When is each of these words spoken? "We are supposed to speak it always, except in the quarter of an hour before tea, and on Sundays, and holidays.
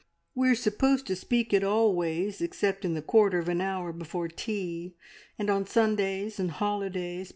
"We 0.33 0.49
are 0.49 0.55
supposed 0.55 1.05
to 1.05 1.15
speak 1.15 1.53
it 1.53 1.63
always, 1.63 2.41
except 2.41 2.83
in 2.85 2.95
the 2.95 3.03
quarter 3.03 3.37
of 3.37 3.47
an 3.47 3.61
hour 3.61 3.93
before 3.93 4.29
tea, 4.29 4.95
and 5.37 5.47
on 5.47 5.67
Sundays, 5.67 6.39
and 6.39 6.49
holidays. 6.49 7.29